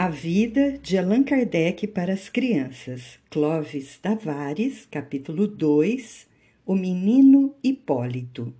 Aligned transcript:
A 0.00 0.08
Vida 0.08 0.78
de 0.80 0.96
Allan 0.96 1.24
Kardec 1.24 1.84
para 1.88 2.12
as 2.12 2.28
Crianças, 2.28 3.18
Clovis 3.28 3.98
Tavares, 3.98 4.86
capítulo 4.88 5.48
2, 5.48 6.24
O 6.64 6.76
Menino 6.76 7.52
Hipólito. 7.64 8.54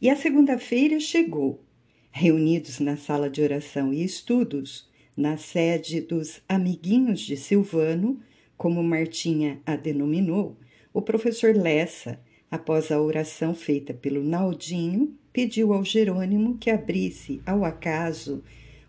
E 0.00 0.08
a 0.08 0.16
segunda-feira 0.16 0.98
chegou. 0.98 1.62
Reunidos 2.10 2.80
na 2.80 2.96
sala 2.96 3.28
de 3.28 3.42
oração 3.42 3.92
e 3.92 4.02
estudos, 4.02 4.88
na 5.14 5.36
sede 5.36 6.00
dos 6.00 6.40
Amiguinhos 6.48 7.20
de 7.20 7.36
Silvano, 7.36 8.18
como 8.56 8.82
Martinha 8.82 9.60
a 9.66 9.76
denominou, 9.76 10.56
o 10.94 11.02
professor 11.02 11.54
Lessa, 11.54 12.18
após 12.50 12.90
a 12.90 12.98
oração 12.98 13.54
feita 13.54 13.92
pelo 13.92 14.24
Naldinho, 14.24 15.14
pediu 15.30 15.74
ao 15.74 15.84
Jerônimo 15.84 16.56
que 16.56 16.70
abrisse, 16.70 17.42
ao 17.44 17.66
acaso, 17.66 18.42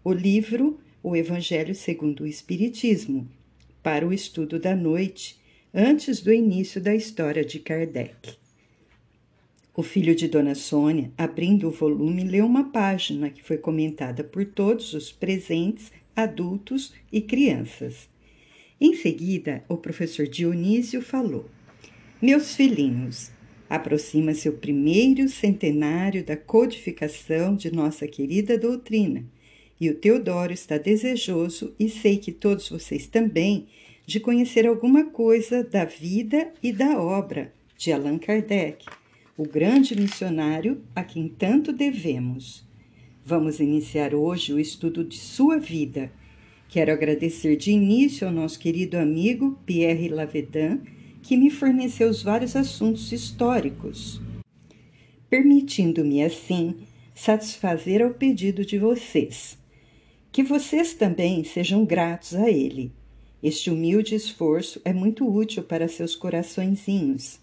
o 0.06 0.14
livro 0.14 0.80
o 1.04 1.18
Evangelho 1.18 1.76
segundo 1.76 2.24
o 2.24 2.28
Espiritismo, 2.28 3.28
para 3.84 4.08
o 4.08 4.14
estudo 4.14 4.58
da 4.58 4.74
noite, 4.74 5.38
antes 5.74 6.22
do 6.22 6.32
início 6.32 6.80
da 6.80 6.96
história 6.96 7.44
de 7.44 7.60
Kardec. 7.60 8.38
O 9.76 9.84
filho 9.84 10.16
de 10.16 10.30
Dona 10.30 10.56
Sônia, 10.56 11.12
abrindo 11.18 11.68
o 11.68 11.72
volume, 11.72 12.24
leu 12.24 12.46
uma 12.46 12.72
página 12.72 13.30
que 13.30 13.44
foi 13.44 13.58
comentada 13.58 14.24
por 14.24 14.46
todos 14.46 14.94
os 14.94 15.12
presentes, 15.12 15.92
adultos 16.16 16.94
e 17.12 17.20
crianças. 17.20 18.08
Em 18.80 18.96
seguida, 18.96 19.62
o 19.68 19.76
professor 19.76 20.26
Dionísio 20.26 21.02
falou: 21.02 21.50
Meus 22.22 22.56
filhinhos, 22.56 23.30
aproxima-se 23.70 24.48
o 24.48 24.54
primeiro 24.54 25.28
centenário 25.28 26.24
da 26.24 26.38
codificação 26.38 27.56
de 27.56 27.74
nossa 27.74 28.08
querida 28.08 28.58
doutrina 28.58 29.26
e 29.84 29.90
o 29.90 29.96
Teodoro 29.96 30.54
está 30.54 30.78
desejoso, 30.78 31.74
e 31.78 31.90
sei 31.90 32.16
que 32.16 32.32
todos 32.32 32.70
vocês 32.70 33.06
também, 33.06 33.68
de 34.06 34.18
conhecer 34.18 34.66
alguma 34.66 35.04
coisa 35.08 35.62
da 35.62 35.84
vida 35.84 36.54
e 36.64 36.72
da 36.72 37.02
obra 37.02 37.54
de 37.78 37.92
Allan 37.92 38.18
Kardec, 38.18 38.86
o 39.38 39.46
grande 39.46 39.94
missionário 39.94 40.82
a 40.96 41.04
quem 41.04 41.28
tanto 41.28 41.74
devemos. 41.74 42.66
Vamos 43.26 43.60
iniciar 43.60 44.16
hoje 44.16 44.54
o 44.54 44.60
estudo 44.60 45.04
de 45.04 45.18
sua 45.18 45.58
vida. 45.58 46.10
Quero 46.70 46.94
agradecer 46.94 47.58
de 47.58 47.72
início 47.72 48.26
ao 48.26 48.34
nosso 48.34 48.58
querido 48.60 48.98
amigo 48.98 49.60
Pierre 49.66 50.08
Lavedan, 50.08 50.80
que 51.22 51.36
me 51.36 51.50
forneceu 51.50 52.10
os 52.10 52.24
vários 52.24 52.56
assuntos 52.56 53.12
históricos, 53.12 54.22
permitindo-me 55.30 56.24
assim 56.24 56.76
satisfazer 57.14 58.02
ao 58.02 58.12
pedido 58.12 58.66
de 58.66 58.80
vocês 58.80 59.62
que 60.34 60.42
vocês 60.42 60.96
também 60.96 61.44
sejam 61.44 61.86
gratos 61.86 62.34
a 62.34 62.50
Ele. 62.50 62.92
Este 63.42 63.70
humilde 63.70 64.16
esforço 64.16 64.82
é 64.84 64.92
muito 64.92 65.32
útil 65.32 65.62
para 65.62 65.88
seus 65.88 66.16
coraçõezinhos. 66.16 67.40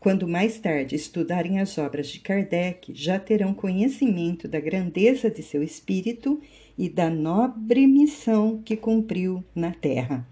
Quando 0.00 0.26
mais 0.26 0.58
tarde 0.58 0.96
estudarem 0.96 1.60
as 1.60 1.76
obras 1.76 2.08
de 2.08 2.20
Kardec, 2.20 2.90
já 2.94 3.18
terão 3.18 3.52
conhecimento 3.52 4.48
da 4.48 4.58
grandeza 4.58 5.30
de 5.30 5.42
seu 5.42 5.62
espírito 5.62 6.40
e 6.78 6.88
da 6.88 7.10
nobre 7.10 7.86
missão 7.86 8.62
que 8.64 8.78
cumpriu 8.78 9.44
na 9.54 9.72
Terra. 9.72 10.26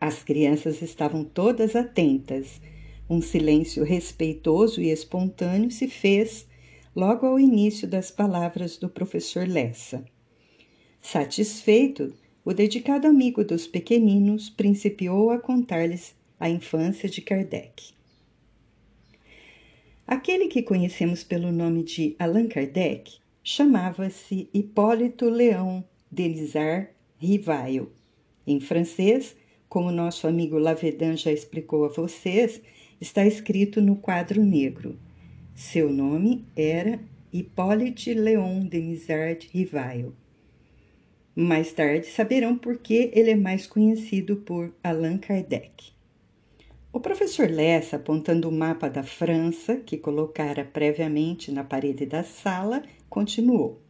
As 0.00 0.24
crianças 0.24 0.82
estavam 0.82 1.22
todas 1.22 1.76
atentas. 1.76 2.60
Um 3.08 3.22
silêncio 3.22 3.84
respeitoso 3.84 4.82
e 4.82 4.90
espontâneo 4.90 5.70
se 5.70 5.86
fez 5.86 6.44
logo 6.94 7.24
ao 7.24 7.38
início 7.38 7.86
das 7.86 8.10
palavras 8.10 8.76
do 8.76 8.88
professor 8.88 9.46
Lessa. 9.46 10.04
Satisfeito, 11.02 12.14
o 12.44 12.54
dedicado 12.54 13.08
amigo 13.08 13.44
dos 13.44 13.66
pequeninos 13.66 14.48
principiou 14.48 15.30
a 15.30 15.38
contar-lhes 15.38 16.14
a 16.38 16.48
infância 16.48 17.08
de 17.08 17.20
Kardec. 17.20 17.92
Aquele 20.06 20.46
que 20.46 20.62
conhecemos 20.62 21.24
pelo 21.24 21.50
nome 21.50 21.82
de 21.82 22.14
Allan 22.20 22.46
Kardec 22.46 23.18
chamava-se 23.42 24.48
Hipólito 24.54 25.28
Leão 25.28 25.84
Delisard 26.10 26.88
Rivail. 27.18 27.90
Em 28.46 28.60
francês, 28.60 29.36
como 29.68 29.90
nosso 29.90 30.28
amigo 30.28 30.56
Lavedan 30.56 31.16
já 31.16 31.32
explicou 31.32 31.84
a 31.84 31.88
vocês, 31.88 32.62
está 33.00 33.26
escrito 33.26 33.82
no 33.82 33.96
quadro 33.96 34.42
negro. 34.42 34.96
Seu 35.54 35.92
nome 35.92 36.44
era 36.56 37.00
Hipólite 37.32 38.14
Leon 38.14 38.60
Denisard 38.60 39.48
Rivail. 39.52 40.14
Mais 41.34 41.72
tarde 41.72 42.06
saberão 42.06 42.58
por 42.58 42.76
que 42.76 43.10
ele 43.14 43.30
é 43.30 43.36
mais 43.36 43.66
conhecido 43.66 44.36
por 44.36 44.70
Allan 44.84 45.16
Kardec. 45.16 45.92
O 46.92 47.00
professor 47.00 47.50
Lessa, 47.50 47.96
apontando 47.96 48.50
o 48.50 48.52
mapa 48.52 48.90
da 48.90 49.02
França, 49.02 49.76
que 49.76 49.96
colocara 49.96 50.62
previamente 50.62 51.50
na 51.50 51.64
parede 51.64 52.04
da 52.04 52.22
sala, 52.22 52.82
continuou. 53.08 53.80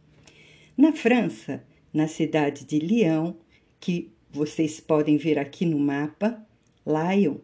Na 0.77 0.93
França, 0.93 1.61
na 1.93 2.07
cidade 2.07 2.63
de 2.63 2.79
Lyon, 2.79 3.33
que 3.77 4.09
vocês 4.31 4.79
podem 4.79 5.17
ver 5.17 5.37
aqui 5.37 5.65
no 5.65 5.77
mapa, 5.77 6.41
Lyon 6.87 7.39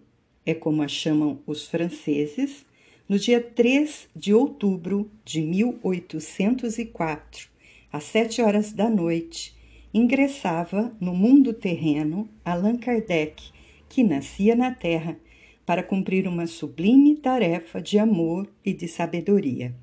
é 0.45 0.53
como 0.53 0.81
a 0.81 0.87
chamam 0.87 1.41
os 1.45 1.67
franceses, 1.67 2.65
no 3.07 3.19
dia 3.19 3.41
3 3.41 4.07
de 4.15 4.33
outubro 4.33 5.11
de 5.25 5.41
1804, 5.41 7.49
às 7.91 8.05
sete 8.05 8.41
horas 8.41 8.71
da 8.71 8.89
noite, 8.89 9.58
ingressava 9.93 10.95
no 10.99 11.15
mundo 11.15 11.51
terreno 11.51 12.29
Allan 12.45 12.77
Kardec, 12.77 13.51
que 13.87 14.03
nascia 14.03 14.55
na 14.55 14.71
Terra 14.71 15.17
para 15.65 15.81
cumprir 15.81 16.27
uma 16.27 16.45
sublime 16.45 17.15
tarefa 17.15 17.81
de 17.81 17.97
amor 17.97 18.47
e 18.63 18.71
de 18.71 18.87
sabedoria. 18.87 19.73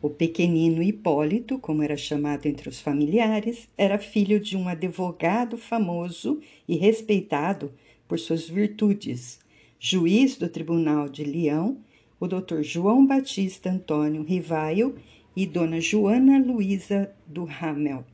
O 0.00 0.10
pequenino 0.10 0.82
Hipólito, 0.82 1.58
como 1.58 1.82
era 1.82 1.96
chamado 1.96 2.46
entre 2.46 2.68
os 2.68 2.80
familiares, 2.80 3.68
era 3.76 3.98
filho 3.98 4.38
de 4.38 4.56
um 4.56 4.68
advogado 4.68 5.56
famoso 5.56 6.38
e 6.68 6.76
respeitado 6.76 7.72
por 8.06 8.18
suas 8.18 8.48
virtudes, 8.48 9.40
juiz 9.80 10.36
do 10.36 10.48
Tribunal 10.48 11.08
de 11.08 11.24
Leão, 11.24 11.78
o 12.20 12.28
Dr. 12.28 12.62
João 12.62 13.06
Batista 13.06 13.70
Antônio 13.70 14.22
Rivaio 14.22 14.96
e 15.34 15.46
Dona 15.46 15.80
Joana 15.80 16.38
Luísa 16.38 17.10
do 17.26 17.44
Ramel 17.44 18.04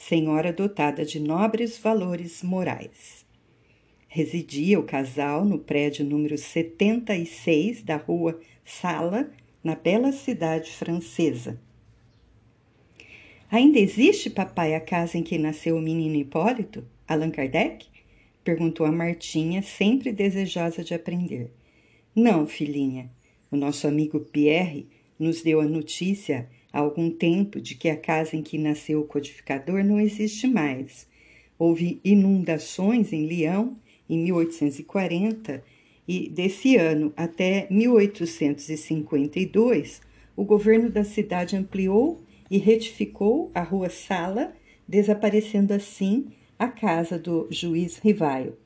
senhora 0.00 0.50
dotada 0.50 1.04
de 1.04 1.20
nobres 1.20 1.76
valores 1.76 2.42
morais. 2.42 3.24
Residia 4.08 4.80
o 4.80 4.82
casal 4.82 5.44
no 5.44 5.58
prédio 5.58 6.06
número 6.06 6.38
76 6.38 7.82
da 7.82 7.96
rua 7.96 8.40
Sala, 8.64 9.30
na 9.62 9.74
bela 9.74 10.10
cidade 10.10 10.72
francesa. 10.72 11.60
Ainda 13.50 13.78
existe, 13.78 14.30
papai, 14.30 14.74
a 14.74 14.80
casa 14.80 15.18
em 15.18 15.22
que 15.22 15.36
nasceu 15.36 15.76
o 15.76 15.82
menino 15.82 16.16
Hipólito, 16.16 16.82
Allan 17.06 17.30
Kardec? 17.30 17.86
perguntou 18.42 18.86
a 18.86 18.92
Martinha, 18.92 19.60
sempre 19.60 20.12
desejosa 20.12 20.82
de 20.82 20.94
aprender. 20.94 21.52
Não, 22.16 22.46
filhinha. 22.46 23.10
O 23.50 23.56
nosso 23.56 23.86
amigo 23.86 24.18
Pierre 24.18 24.88
nos 25.18 25.42
deu 25.42 25.60
a 25.60 25.66
notícia 25.66 26.48
há 26.72 26.78
algum 26.78 27.10
tempo 27.10 27.60
de 27.60 27.74
que 27.74 27.88
a 27.88 27.96
casa 27.96 28.36
em 28.36 28.42
que 28.42 28.56
nasceu 28.58 29.00
o 29.00 29.06
codificador 29.06 29.82
não 29.84 29.98
existe 29.98 30.46
mais. 30.46 31.08
Houve 31.58 32.00
inundações 32.04 33.12
em 33.12 33.26
Leão 33.26 33.76
em 34.08 34.16
1840 34.18 35.64
e 36.08 36.28
desse 36.28 36.76
ano 36.76 37.12
até 37.16 37.66
1852 37.70 40.00
o 40.36 40.44
governo 40.44 40.88
da 40.88 41.02
cidade 41.04 41.54
ampliou 41.54 42.22
e 42.50 42.56
retificou 42.56 43.50
a 43.54 43.62
rua 43.62 43.90
Sala, 43.90 44.54
desaparecendo 44.88 45.74
assim 45.74 46.28
a 46.58 46.66
casa 46.66 47.18
do 47.18 47.46
juiz 47.50 47.98
Rivaio, 47.98 48.56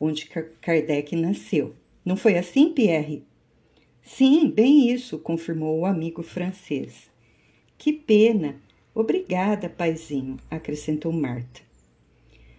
onde 0.00 0.26
Kardec 0.60 1.14
nasceu. 1.14 1.74
Não 2.04 2.16
foi 2.16 2.36
assim, 2.38 2.72
Pierre? 2.72 3.22
Sim, 4.02 4.50
bem 4.50 4.90
isso, 4.90 5.18
confirmou 5.18 5.80
o 5.80 5.86
amigo 5.86 6.22
francês. 6.22 7.09
Que 7.80 7.94
pena! 7.94 8.56
Obrigada, 8.94 9.66
paizinho, 9.66 10.36
acrescentou 10.50 11.10
Marta. 11.10 11.62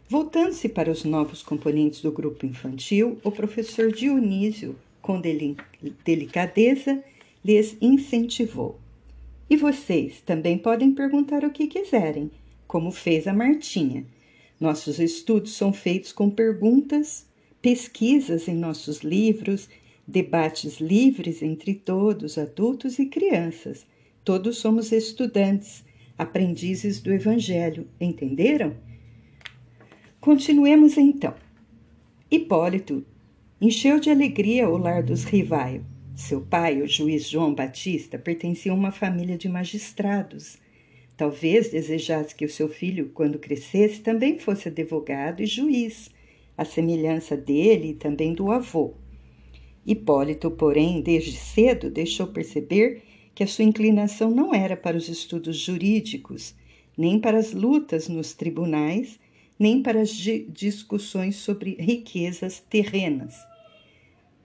Voltando-se 0.10 0.68
para 0.68 0.90
os 0.90 1.04
novos 1.04 1.44
componentes 1.44 2.02
do 2.02 2.12
grupo 2.12 2.44
infantil, 2.44 3.20
o 3.24 3.32
professor 3.32 3.92
Dionísio, 3.92 4.76
com 5.00 5.22
delicadeza, 6.04 7.04
lhes 7.46 7.78
incentivou. 7.80 8.80
E 9.48 9.56
vocês 9.56 10.22
também 10.22 10.58
podem 10.58 10.92
perguntar 10.92 11.44
o 11.44 11.52
que 11.52 11.68
quiserem, 11.68 12.32
como 12.66 12.90
fez 12.90 13.28
a 13.28 13.34
Martinha. 13.34 14.04
Nossos 14.60 15.00
estudos 15.00 15.54
são 15.54 15.72
feitos 15.72 16.12
com 16.12 16.32
perguntas, 16.32 17.28
pesquisas 17.62 18.48
em 18.48 18.56
nossos 18.56 19.02
livros, 19.02 19.70
debates 20.08 20.80
livres 20.80 21.44
entre 21.44 21.76
todos, 21.76 22.40
adultos 22.40 22.98
e 22.98 23.06
crianças 23.06 23.86
Todos 24.24 24.58
somos 24.58 24.92
estudantes, 24.92 25.84
aprendizes 26.16 27.02
do 27.02 27.12
Evangelho. 27.12 27.88
Entenderam? 28.00 28.76
Continuemos 30.20 30.96
então. 30.96 31.34
Hipólito 32.30 33.04
encheu 33.60 34.00
de 34.00 34.12
alegria 34.12 34.70
o 34.70 34.78
lar 34.78 35.02
dos 35.02 35.24
Rivaio. 35.24 35.84
Seu 36.16 36.42
pai, 36.42 36.84
o 36.84 36.88
juiz 36.88 37.28
João 37.28 37.56
Batista, 37.56 38.20
pertencia 38.20 38.72
a 38.72 38.76
uma 38.76 38.92
família 38.92 39.36
de 39.36 39.50
magistrados. 39.50 40.60
Talvez 41.18 41.72
desejasse 41.72 42.36
que 42.36 42.46
o 42.46 42.50
seu 42.50 42.70
filho, 42.70 43.10
quando 43.16 43.40
crescesse, 43.40 44.02
também 44.02 44.38
fosse 44.38 44.68
advogado 44.68 45.42
e 45.42 45.48
juiz, 45.48 46.12
à 46.56 46.64
semelhança 46.64 47.36
dele 47.36 47.90
e 47.90 47.96
também 47.96 48.36
do 48.36 48.52
avô. 48.52 48.94
Hipólito, 49.84 50.52
porém, 50.52 51.02
desde 51.02 51.32
cedo 51.32 51.90
deixou 51.90 52.28
perceber 52.28 53.02
que 53.34 53.44
a 53.44 53.48
sua 53.48 53.66
inclinação 53.66 54.30
não 54.30 54.54
era 54.54 54.76
para 54.76 54.98
os 54.98 55.08
estudos 55.08 55.58
jurídicos, 55.58 56.54
nem 56.98 57.20
para 57.20 57.38
as 57.38 57.54
lutas 57.54 58.08
nos 58.08 58.34
tribunais, 58.34 59.20
nem 59.58 59.82
para 59.82 60.02
as 60.02 60.10
discussões 60.10 61.38
sobre 61.38 61.76
riquezas 61.80 62.60
terrenas. 62.60 63.36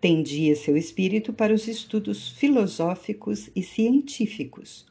Tendia 0.01 0.55
seu 0.55 0.77
espírito 0.77 1.33
para 1.33 1.55
os 1.55 1.67
estudos 1.67 2.29
filosóficos 2.29 3.51
e 3.57 3.63
científicos. 3.63 4.87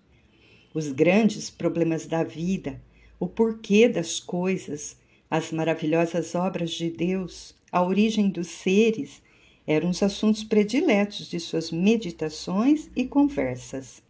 Os 0.74 0.92
grandes 0.92 1.50
problemas 1.50 2.06
da 2.06 2.24
vida, 2.24 2.82
o 3.20 3.28
porquê 3.28 3.88
das 3.88 4.20
coisas, 4.20 4.98
as 5.30 5.52
maravilhosas 5.52 6.36
obras 6.36 6.72
de 6.72 6.90
Deus, 6.90 7.56
a 7.72 7.84
origem 7.84 8.30
dos 8.30 8.48
seres 8.48 9.22
eram 9.68 9.90
os 9.90 10.04
assuntos 10.04 10.44
prediletos 10.44 11.28
de 11.28 11.40
suas 11.40 11.72
meditações 11.72 12.90
e 12.96 13.06
conversas. 13.06 14.02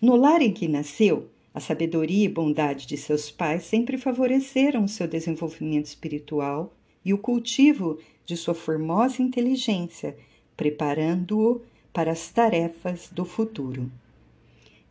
No 0.00 0.16
lar 0.16 0.40
em 0.42 0.52
que 0.52 0.68
nasceu, 0.68 1.28
a 1.52 1.60
sabedoria 1.60 2.24
e 2.24 2.28
bondade 2.28 2.86
de 2.86 2.96
seus 2.96 3.30
pais 3.30 3.64
sempre 3.64 3.96
favoreceram 3.96 4.84
o 4.84 4.88
seu 4.88 5.06
desenvolvimento 5.06 5.86
espiritual 5.86 6.74
e 7.04 7.14
o 7.14 7.18
cultivo 7.18 7.98
de 8.26 8.36
sua 8.36 8.54
formosa 8.54 9.22
inteligência, 9.22 10.16
preparando-o 10.56 11.62
para 11.92 12.10
as 12.10 12.28
tarefas 12.30 13.08
do 13.12 13.24
futuro. 13.24 13.90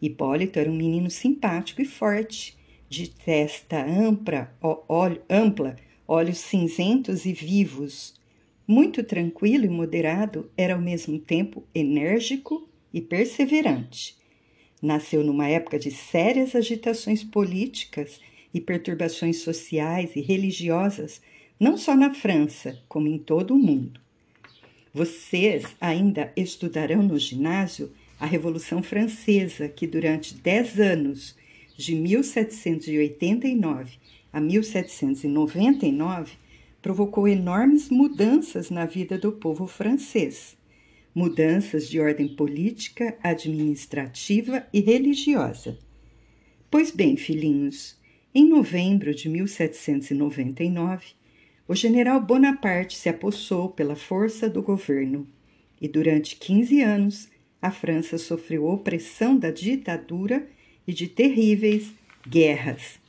Hipólito 0.02 0.60
era 0.60 0.72
um 0.72 0.76
menino 0.76 1.10
simpático 1.10 1.82
e 1.82 1.86
forte, 1.86 2.58
de 2.90 3.10
testa 3.10 3.84
ampla, 3.84 4.54
ampla 5.30 5.76
olhos 6.08 6.38
cinzentos 6.38 7.26
e 7.26 7.34
vivos, 7.34 8.14
muito 8.68 9.04
tranquilo 9.04 9.66
e 9.66 9.70
moderado, 9.70 10.50
era 10.58 10.76
ao 10.76 10.82
mesmo 10.82 11.20
tempo 11.20 11.64
enérgico 11.74 12.68
e 12.94 13.02
perseverante. 13.02 14.16
Nasceu 14.82 15.24
numa 15.24 15.48
época 15.48 15.80
de 15.80 15.92
sérias 15.92 16.56
agitações 16.56 17.24
políticas 17.24 18.20
e 18.54 18.62
perturbações 18.62 19.38
sociais 19.38 20.16
e 20.16 20.22
religiosas, 20.22 21.22
não 21.60 21.78
só 21.78 21.96
na 21.96 22.14
França, 22.14 22.80
como 22.88 23.08
em 23.08 23.18
todo 23.18 23.54
o 23.54 23.60
mundo. 23.60 24.00
Vocês 24.94 25.66
ainda 25.82 26.32
estudarão 26.36 27.02
no 27.02 27.18
ginásio 27.18 27.92
a 28.20 28.26
Revolução 28.26 28.84
Francesa, 28.84 29.68
que 29.68 29.88
durante 29.88 30.36
dez 30.36 30.80
anos, 30.80 31.36
de 31.76 31.96
1789 31.96 33.98
a 34.32 34.40
1799, 34.40 36.34
provocou 36.84 37.30
enormes 37.30 37.90
mudanças 37.90 38.70
na 38.70 38.86
vida 38.86 39.18
do 39.18 39.32
povo 39.32 39.66
francês, 39.66 40.58
mudanças 41.16 41.88
de 41.88 41.98
ordem 41.98 42.28
política, 42.28 43.18
administrativa 43.24 44.68
e 44.74 44.82
religiosa. 44.82 45.80
Pois 46.70 46.92
bem, 46.92 47.16
filhinhos, 47.16 47.98
em 48.36 48.50
novembro 48.50 49.16
de 49.16 49.30
1799, 49.30 51.14
o 51.66 51.74
general 51.74 52.20
Bonaparte 52.20 52.98
se 52.98 53.08
apossou 53.08 53.70
pela 53.70 53.96
força 53.96 54.50
do 54.50 54.62
governo 54.62 55.26
e 55.80 55.88
durante 55.88 56.36
15 56.36 56.82
anos 56.82 57.30
a 57.62 57.72
França 57.72 58.18
sofreu 58.18 58.66
opressão 58.66 59.38
da 59.38 59.52
ditadura 59.52 60.46
e 60.86 60.94
de 60.94 61.08
terríveis 61.08 61.94
guerras 62.28 63.02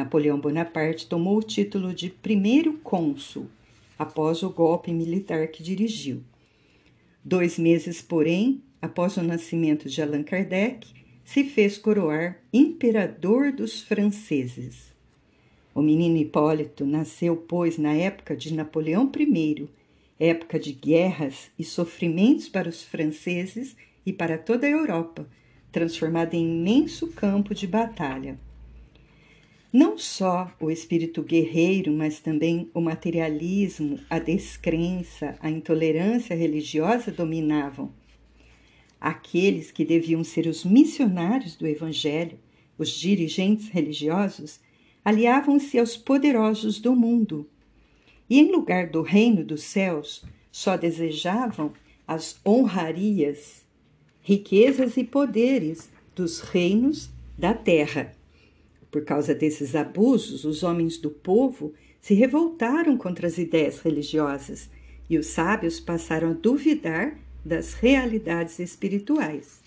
Napoleão 0.00 0.40
Bonaparte 0.40 1.06
tomou 1.06 1.36
o 1.36 1.42
título 1.42 1.92
de 1.92 2.08
primeiro 2.08 2.72
cônsul 2.78 3.48
após 3.98 4.42
o 4.42 4.48
golpe 4.48 4.90
militar 4.90 5.46
que 5.48 5.62
dirigiu. 5.62 6.22
Dois 7.22 7.58
meses, 7.58 8.00
porém, 8.00 8.62
após 8.80 9.18
o 9.18 9.22
nascimento 9.22 9.90
de 9.90 10.00
Allan 10.00 10.22
Kardec, 10.22 10.88
se 11.22 11.44
fez 11.44 11.76
coroar 11.76 12.40
imperador 12.50 13.52
dos 13.52 13.82
franceses. 13.82 14.90
O 15.74 15.82
menino 15.82 16.16
Hipólito 16.16 16.86
nasceu, 16.86 17.36
pois, 17.36 17.76
na 17.76 17.92
época 17.92 18.34
de 18.34 18.54
Napoleão 18.54 19.12
I, 19.14 19.68
época 20.18 20.58
de 20.58 20.72
guerras 20.72 21.50
e 21.58 21.62
sofrimentos 21.62 22.48
para 22.48 22.70
os 22.70 22.82
franceses 22.82 23.76
e 24.06 24.14
para 24.14 24.38
toda 24.38 24.66
a 24.66 24.70
Europa, 24.70 25.28
transformada 25.70 26.34
em 26.34 26.58
imenso 26.58 27.08
campo 27.08 27.54
de 27.54 27.66
batalha. 27.66 28.38
Não 29.72 29.96
só 29.96 30.52
o 30.60 30.68
espírito 30.68 31.22
guerreiro, 31.22 31.92
mas 31.92 32.18
também 32.18 32.68
o 32.74 32.80
materialismo, 32.80 34.00
a 34.10 34.18
descrença, 34.18 35.36
a 35.40 35.48
intolerância 35.48 36.34
religiosa 36.34 37.12
dominavam. 37.12 37.92
Aqueles 39.00 39.70
que 39.70 39.84
deviam 39.84 40.24
ser 40.24 40.48
os 40.48 40.64
missionários 40.64 41.54
do 41.54 41.68
Evangelho, 41.68 42.36
os 42.76 42.90
dirigentes 42.90 43.68
religiosos, 43.68 44.58
aliavam-se 45.04 45.78
aos 45.78 45.96
poderosos 45.96 46.80
do 46.80 46.96
mundo 46.96 47.48
e, 48.28 48.40
em 48.40 48.50
lugar 48.50 48.90
do 48.90 49.02
reino 49.02 49.44
dos 49.44 49.62
céus, 49.62 50.24
só 50.50 50.76
desejavam 50.76 51.72
as 52.06 52.40
honrarias, 52.44 53.64
riquezas 54.20 54.96
e 54.96 55.04
poderes 55.04 55.88
dos 56.14 56.40
reinos 56.40 57.08
da 57.38 57.54
terra. 57.54 58.19
Por 58.90 59.04
causa 59.04 59.34
desses 59.34 59.74
abusos, 59.74 60.44
os 60.44 60.62
homens 60.62 60.98
do 60.98 61.10
povo 61.10 61.72
se 62.00 62.14
revoltaram 62.14 62.96
contra 62.96 63.26
as 63.26 63.38
ideias 63.38 63.78
religiosas 63.80 64.68
e 65.08 65.18
os 65.18 65.26
sábios 65.26 65.78
passaram 65.78 66.30
a 66.30 66.34
duvidar 66.34 67.18
das 67.44 67.74
realidades 67.74 68.58
espirituais. 68.58 69.60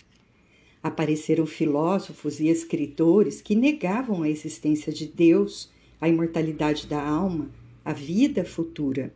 Apareceram 0.82 1.46
filósofos 1.46 2.40
e 2.40 2.48
escritores 2.48 3.42
que 3.42 3.56
negavam 3.56 4.24
a 4.24 4.30
existência 4.30 4.92
de 4.92 5.06
Deus, 5.06 5.72
a 6.00 6.10
imortalidade 6.10 6.88
da 6.88 7.02
alma, 7.02 7.50
a 7.86 7.94
vida 7.94 8.44
futura. 8.44 9.14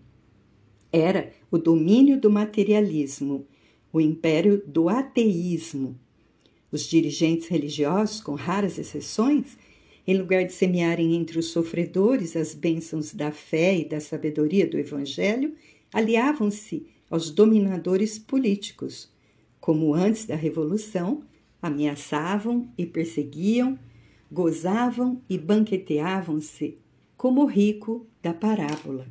Era 0.92 1.34
o 1.52 1.58
domínio 1.58 2.20
do 2.20 2.30
materialismo, 2.30 3.46
o 3.92 4.00
império 4.00 4.64
do 4.66 4.88
ateísmo. 4.88 6.00
Os 6.72 6.84
dirigentes 6.84 7.48
religiosos, 7.48 8.22
com 8.22 8.34
raras 8.34 8.78
exceções, 8.78 9.58
em 10.08 10.18
lugar 10.18 10.46
de 10.46 10.54
semearem 10.54 11.16
entre 11.16 11.38
os 11.38 11.48
sofredores 11.48 12.38
as 12.38 12.54
bênçãos 12.54 13.14
da 13.14 13.30
fé 13.30 13.78
e 13.78 13.84
da 13.84 14.00
sabedoria 14.00 14.66
do 14.66 14.80
Evangelho, 14.80 15.54
aliavam-se 15.92 16.88
aos 17.10 17.30
dominadores 17.30 18.18
políticos, 18.18 19.12
como 19.60 19.94
antes 19.94 20.26
da 20.26 20.36
Revolução, 20.36 21.24
ameaçavam 21.62 22.72
e 22.78 22.86
perseguiam, 22.86 23.78
gozavam 24.32 25.22
e 25.30 25.38
banqueteavam-se, 25.38 26.78
como 27.18 27.44
o 27.44 27.46
rico 27.46 28.08
da 28.22 28.34
parábola. 28.34 29.08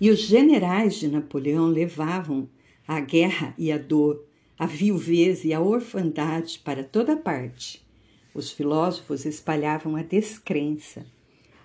E 0.00 0.10
os 0.10 0.20
generais 0.20 0.94
de 0.94 1.08
Napoleão 1.08 1.66
levavam 1.66 2.48
a 2.88 3.00
guerra 3.00 3.54
e 3.58 3.70
a 3.70 3.76
dor, 3.76 4.24
a 4.58 4.64
viuvez 4.64 5.44
e 5.44 5.52
a 5.52 5.60
orfandade 5.60 6.60
para 6.60 6.84
toda 6.84 7.16
parte. 7.16 7.85
Os 8.36 8.52
filósofos 8.52 9.24
espalhavam 9.24 9.96
a 9.96 10.02
descrença. 10.02 11.06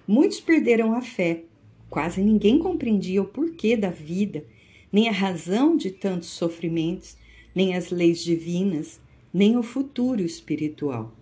Muitos 0.08 0.40
perderam 0.40 0.94
a 0.94 1.02
fé. 1.02 1.44
Quase 1.90 2.22
ninguém 2.22 2.60
compreendia 2.60 3.22
o 3.22 3.26
porquê 3.26 3.76
da 3.76 3.90
vida, 3.90 4.46
nem 4.90 5.10
a 5.10 5.12
razão 5.12 5.76
de 5.76 5.92
tantos 5.92 6.30
sofrimentos, 6.30 7.18
nem 7.54 7.76
as 7.76 7.90
leis 7.90 8.24
divinas, 8.24 9.02
nem 9.34 9.58
o 9.58 9.64
futuro 9.64 10.22
espiritual. 10.22 11.14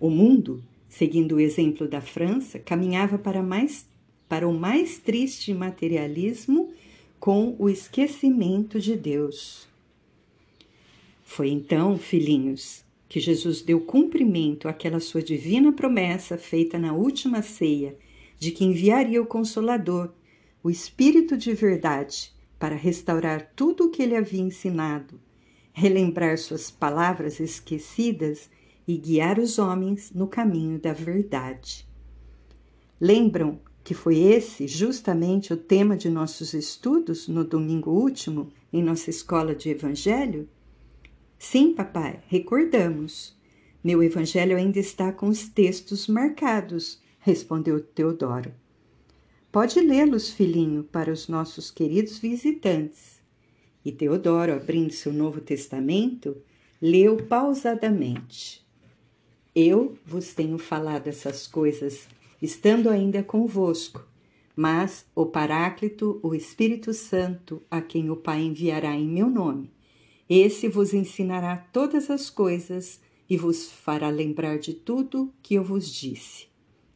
O 0.00 0.08
mundo, 0.08 0.64
seguindo 0.88 1.34
o 1.34 1.40
exemplo 1.40 1.86
da 1.86 2.00
França, 2.00 2.58
caminhava 2.58 3.18
para, 3.18 3.42
mais, 3.42 3.86
para 4.26 4.48
o 4.48 4.58
mais 4.58 4.98
triste 4.98 5.52
materialismo 5.52 6.72
com 7.20 7.54
o 7.58 7.68
esquecimento 7.68 8.80
de 8.80 8.96
Deus. 8.96 9.68
Foi 11.22 11.50
então, 11.50 11.98
filhinhos, 11.98 12.82
que 13.12 13.20
Jesus 13.20 13.60
deu 13.60 13.78
cumprimento 13.78 14.66
àquela 14.66 14.98
sua 14.98 15.22
divina 15.22 15.70
promessa 15.70 16.38
feita 16.38 16.78
na 16.78 16.94
última 16.94 17.42
ceia, 17.42 17.94
de 18.38 18.50
que 18.50 18.64
enviaria 18.64 19.20
o 19.20 19.26
Consolador, 19.26 20.14
o 20.64 20.70
Espírito 20.70 21.36
de 21.36 21.52
verdade, 21.52 22.32
para 22.58 22.74
restaurar 22.74 23.52
tudo 23.54 23.84
o 23.84 23.90
que 23.90 24.02
ele 24.02 24.16
havia 24.16 24.40
ensinado, 24.40 25.20
relembrar 25.74 26.38
suas 26.38 26.70
palavras 26.70 27.38
esquecidas 27.38 28.48
e 28.88 28.96
guiar 28.96 29.38
os 29.38 29.58
homens 29.58 30.10
no 30.14 30.26
caminho 30.26 30.78
da 30.78 30.94
verdade. 30.94 31.86
Lembram 32.98 33.60
que 33.84 33.92
foi 33.92 34.20
esse 34.20 34.66
justamente 34.66 35.52
o 35.52 35.56
tema 35.58 35.98
de 35.98 36.08
nossos 36.08 36.54
estudos 36.54 37.28
no 37.28 37.44
domingo 37.44 37.90
último 37.90 38.48
em 38.72 38.82
nossa 38.82 39.10
escola 39.10 39.54
de 39.54 39.68
evangelho? 39.68 40.48
Sim, 41.44 41.74
papai, 41.74 42.20
recordamos. 42.28 43.36
Meu 43.82 44.00
evangelho 44.00 44.56
ainda 44.56 44.78
está 44.78 45.12
com 45.12 45.26
os 45.26 45.48
textos 45.48 46.06
marcados, 46.06 47.00
respondeu 47.18 47.80
Teodoro. 47.80 48.54
Pode 49.50 49.80
lê-los, 49.80 50.30
filhinho, 50.30 50.84
para 50.84 51.12
os 51.12 51.26
nossos 51.26 51.68
queridos 51.68 52.16
visitantes. 52.16 53.20
E 53.84 53.90
Teodoro, 53.90 54.52
abrindo 54.52 54.92
seu 54.92 55.12
Novo 55.12 55.40
Testamento, 55.40 56.36
leu 56.80 57.16
pausadamente. 57.16 58.64
Eu 59.52 59.98
vos 60.06 60.32
tenho 60.34 60.58
falado 60.58 61.08
essas 61.08 61.48
coisas 61.48 62.06
estando 62.40 62.88
ainda 62.88 63.20
convosco, 63.20 64.06
mas 64.54 65.04
o 65.12 65.26
Paráclito, 65.26 66.20
o 66.22 66.36
Espírito 66.36 66.94
Santo, 66.94 67.60
a 67.68 67.82
quem 67.82 68.10
o 68.10 68.16
Pai 68.16 68.42
enviará 68.42 68.94
em 68.94 69.08
meu 69.08 69.28
nome, 69.28 69.72
esse 70.28 70.68
vos 70.68 70.94
ensinará 70.94 71.56
todas 71.72 72.10
as 72.10 72.30
coisas 72.30 73.00
e 73.28 73.36
vos 73.36 73.70
fará 73.70 74.08
lembrar 74.08 74.58
de 74.58 74.74
tudo 74.74 75.32
que 75.42 75.54
eu 75.54 75.64
vos 75.64 75.92
disse. 75.92 76.46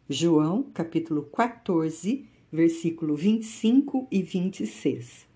João, 0.08 0.62
capítulo 0.74 1.22
14, 1.22 2.26
versículo 2.52 3.16
25 3.16 4.06
e 4.10 4.22
26. 4.22 5.26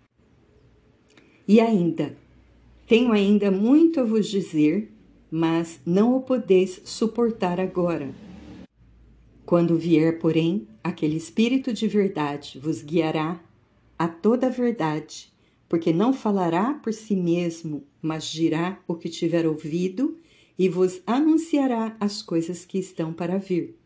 E 1.49 1.61
ainda, 1.61 2.17
tenho 2.87 3.13
ainda 3.13 3.51
muito 3.51 4.01
a 4.01 4.05
vos 4.05 4.29
dizer, 4.29 4.93
mas 5.31 5.81
não 5.85 6.17
o 6.17 6.21
podeis 6.21 6.81
suportar 6.85 7.59
agora. 7.59 8.15
Quando 9.45 9.77
vier, 9.77 10.19
porém, 10.19 10.69
aquele 10.83 11.17
Espírito 11.17 11.73
de 11.73 11.89
verdade 11.89 12.59
vos 12.59 12.83
guiará 12.83 13.41
a 13.99 14.07
toda 14.09 14.47
a 14.47 14.51
verdade, 14.51 15.30
porque 15.71 15.93
não 15.93 16.13
falará 16.13 16.75
por 16.75 16.93
si 16.93 17.15
mesmo, 17.15 17.85
mas 18.03 18.25
dirá 18.25 18.83
o 18.89 18.97
que 18.97 19.09
tiver 19.09 19.47
ouvido 19.47 20.19
e 20.59 20.69
vos 20.69 21.01
anunciará 21.07 21.97
as 22.01 22.21
coisas 22.21 22.65
que 22.65 22.77
estão 22.77 23.13
para 23.13 23.39
vir. 23.39 23.79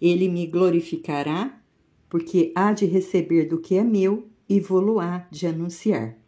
Ele 0.00 0.26
me 0.26 0.46
glorificará, 0.46 1.62
porque 2.08 2.50
há 2.54 2.72
de 2.72 2.86
receber 2.86 3.44
do 3.44 3.60
que 3.60 3.74
é 3.76 3.84
meu 3.84 4.26
e 4.48 4.58
vou-lo-á 4.58 5.28
de 5.30 5.46
anunciar. 5.46 6.18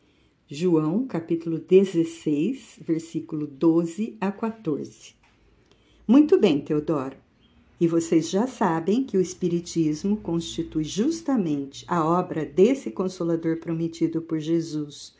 João, 0.46 1.06
capítulo 1.06 1.58
16, 1.58 2.80
versículo 2.82 3.46
12 3.46 4.18
a 4.20 4.30
14. 4.30 5.14
Muito 6.06 6.38
bem, 6.38 6.60
Teodoro. 6.60 7.23
E 7.80 7.88
vocês 7.88 8.30
já 8.30 8.46
sabem 8.46 9.02
que 9.02 9.16
o 9.16 9.20
Espiritismo 9.20 10.16
constitui 10.16 10.84
justamente 10.84 11.84
a 11.88 12.04
obra 12.04 12.44
desse 12.44 12.90
Consolador 12.90 13.56
prometido 13.56 14.22
por 14.22 14.38
Jesus, 14.38 15.14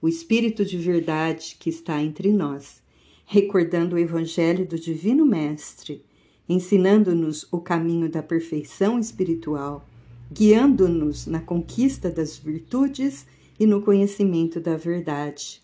o 0.00 0.08
Espírito 0.08 0.64
de 0.64 0.78
verdade 0.78 1.56
que 1.60 1.68
está 1.68 2.02
entre 2.02 2.32
nós, 2.32 2.82
recordando 3.26 3.96
o 3.96 3.98
Evangelho 3.98 4.66
do 4.66 4.78
Divino 4.78 5.26
Mestre, 5.26 6.02
ensinando-nos 6.48 7.46
o 7.52 7.60
caminho 7.60 8.08
da 8.08 8.22
perfeição 8.22 8.98
espiritual, 8.98 9.86
guiando-nos 10.32 11.26
na 11.26 11.40
conquista 11.40 12.10
das 12.10 12.38
virtudes 12.38 13.26
e 13.60 13.66
no 13.66 13.82
conhecimento 13.82 14.58
da 14.58 14.76
verdade. 14.76 15.60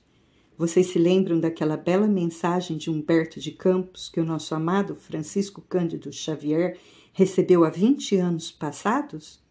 Vocês 0.56 0.86
se 0.86 1.00
lembram 1.00 1.40
daquela 1.40 1.76
bela 1.76 2.06
mensagem 2.06 2.76
de 2.76 2.88
Humberto 2.88 3.40
de 3.40 3.50
Campos 3.50 4.08
que 4.08 4.20
o 4.20 4.24
nosso 4.24 4.54
amado 4.54 4.94
Francisco 4.94 5.60
Cândido 5.60 6.12
Xavier 6.12 6.78
recebeu 7.12 7.64
há 7.64 7.70
20 7.70 8.16
anos 8.16 8.52
passados? 8.52 9.42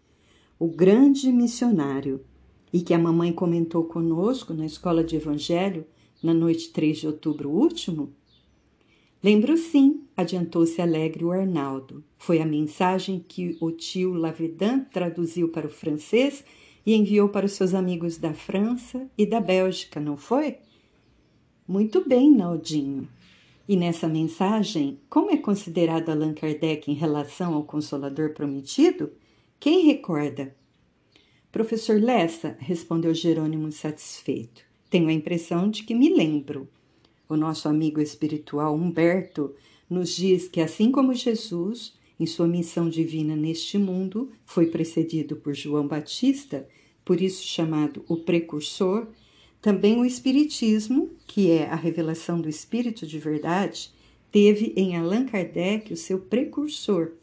O 0.58 0.66
grande 0.68 1.30
missionário, 1.30 2.24
e 2.72 2.80
que 2.80 2.94
a 2.94 2.98
mamãe 2.98 3.34
comentou 3.34 3.84
conosco 3.84 4.54
na 4.54 4.66
escola 4.66 5.04
de 5.04 5.18
Evangelho 5.18 5.86
na 6.24 6.34
noite 6.34 6.72
3 6.72 7.00
de 7.00 7.08
outubro 7.08 7.50
último? 7.50 8.14
Lembro 9.22 9.58
sim, 9.58 10.06
adiantou-se 10.16 10.82
alegre 10.82 11.26
o 11.26 11.32
Arnaldo. 11.34 12.02
Foi 12.18 12.42
a 12.42 12.46
mensagem 12.46 13.24
que 13.28 13.58
o 13.60 13.72
tio 13.72 14.14
Lavedan 14.14 14.86
traduziu 14.86 15.50
para 15.50 15.68
o 15.68 15.70
francês 15.70 16.46
e 16.86 16.96
enviou 16.96 17.28
para 17.28 17.46
os 17.46 17.52
seus 17.52 17.74
amigos 17.74 18.18
da 18.18 18.34
França 18.34 19.10
e 19.18 19.26
da 19.26 19.42
Bélgica, 19.42 20.00
não 20.00 20.16
foi? 20.16 20.58
Muito 21.68 22.08
bem, 22.08 22.30
Naldinho. 22.30 23.08
E 23.68 23.78
nessa 23.78 24.08
mensagem, 24.08 25.00
como 25.10 25.32
é 25.32 25.38
considerado 25.38 26.10
Allan 26.10 26.34
Kardec 26.34 26.92
em 26.92 26.94
relação 26.94 27.54
ao 27.54 27.64
Consolador 27.64 28.34
Prometido? 28.34 29.14
Quem 29.60 29.86
recorda? 29.86 30.54
Professor 31.50 32.02
Lessa, 32.02 32.58
respondeu 32.60 33.14
Jerônimo 33.14 33.72
satisfeito. 33.72 34.64
Tenho 34.90 35.08
a 35.08 35.14
impressão 35.14 35.70
de 35.70 35.84
que 35.84 35.96
me 35.96 36.14
lembro. 36.14 36.68
O 37.30 37.38
nosso 37.38 37.70
amigo 37.70 38.02
espiritual 38.02 38.76
Humberto 38.76 39.56
nos 39.90 40.14
diz 40.14 40.50
que, 40.50 40.60
assim 40.60 40.92
como 40.92 41.14
Jesus, 41.14 41.94
em 42.20 42.26
sua 42.26 42.48
missão 42.48 42.90
divina 42.90 43.38
neste 43.38 43.78
mundo, 43.78 44.30
foi 44.46 44.68
precedido 44.68 45.38
por 45.38 45.54
João 45.54 45.88
Batista, 45.88 46.68
por 47.06 47.22
isso 47.22 47.42
chamado 47.44 48.04
o 48.10 48.18
Precursor, 48.18 49.08
também 49.64 49.98
o 49.98 50.04
Espiritismo, 50.04 51.10
que 51.26 51.50
é 51.50 51.70
a 51.70 51.76
revelação 51.76 52.42
do 52.42 52.50
Espírito 52.50 53.08
de 53.08 53.18
verdade, 53.18 53.94
teve 54.30 54.74
em 54.76 54.98
Allan 54.98 55.26
Kardec 55.26 55.94
o 55.94 55.96
seu 55.96 56.20
precursor. 56.20 57.14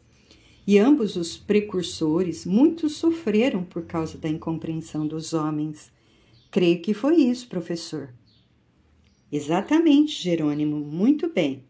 E 0.65 0.79
ambos 0.79 1.15
os 1.15 1.37
precursores 1.37 2.43
muito 2.43 2.89
sofreram 2.89 3.63
por 3.63 3.85
causa 3.85 4.17
da 4.17 4.27
incompreensão 4.27 5.05
dos 5.05 5.33
homens. 5.33 5.91
Creio 6.49 6.81
que 6.81 6.95
foi 6.95 7.17
isso, 7.17 7.47
professor. 7.47 8.11
Exatamente, 9.31 10.23
Jerônimo, 10.23 10.77
muito 10.77 11.29
bem. 11.29 11.63